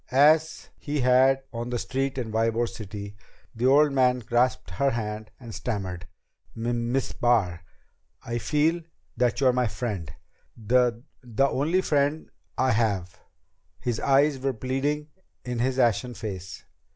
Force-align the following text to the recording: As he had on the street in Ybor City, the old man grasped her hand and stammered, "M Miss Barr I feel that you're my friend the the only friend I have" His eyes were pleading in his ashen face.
As 0.09 0.69
he 0.79 1.01
had 1.01 1.43
on 1.53 1.69
the 1.69 1.77
street 1.77 2.17
in 2.17 2.31
Ybor 2.31 2.67
City, 2.67 3.15
the 3.53 3.67
old 3.67 3.91
man 3.91 4.17
grasped 4.17 4.71
her 4.71 4.89
hand 4.89 5.29
and 5.39 5.53
stammered, 5.53 6.07
"M 6.57 6.91
Miss 6.91 7.11
Barr 7.11 7.63
I 8.25 8.39
feel 8.39 8.81
that 9.15 9.39
you're 9.39 9.53
my 9.53 9.67
friend 9.67 10.11
the 10.57 11.03
the 11.21 11.47
only 11.47 11.81
friend 11.81 12.31
I 12.57 12.71
have" 12.71 13.19
His 13.79 13.99
eyes 13.99 14.39
were 14.39 14.53
pleading 14.53 15.09
in 15.45 15.59
his 15.59 15.77
ashen 15.77 16.15
face. 16.15 16.65